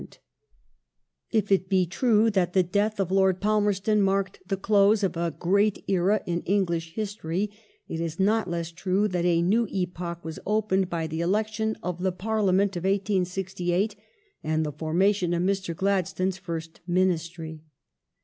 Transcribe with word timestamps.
^ 0.01 0.03
The 0.03 0.07
new 1.31 1.37
If 1.43 1.51
it 1.51 1.69
be 1.69 1.85
true 1.85 2.31
that 2.31 2.53
the 2.53 2.63
death 2.63 2.99
of 2.99 3.11
Lord 3.11 3.39
Palmerston 3.39 4.01
marked 4.01 4.39
the 4.47 4.57
Parlia 4.57 4.57
ment 4.57 4.57
and 4.57 4.61
close 4.63 5.03
of 5.03 5.15
a 5.15 5.29
great 5.37 5.83
era 5.87 6.23
in 6.25 6.41
English 6.41 6.95
history, 6.95 7.51
it 7.87 7.99
is 8.01 8.19
not 8.19 8.49
less 8.49 8.71
true 8.71 9.07
that 9.09 9.25
a 9.25 9.27
the 9.35 9.41
new 9.43 9.67
new 9.67 9.67
epoch 9.69 10.25
was 10.25 10.39
opened 10.43 10.89
by 10.89 11.05
the 11.05 11.21
election 11.21 11.75
of 11.83 12.01
the 12.01 12.11
Parliament 12.11 12.75
of 12.75 12.83
1868 12.83 13.95
and 14.43 14.65
the 14.65 14.71
formation 14.71 15.35
of 15.35 15.43
Mr. 15.43 15.75
Gladstone's 15.75 16.39
first 16.39 16.81
Ministry. 16.87 17.61